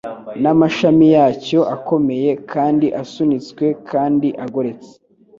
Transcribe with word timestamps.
n'amashami 0.41 1.05
yacyo 1.15 1.59
akomeye 1.75 2.29
kandi 2.51 2.87
asunitswe 3.01 3.65
kandi 3.89 4.27
agoretse 4.45 4.91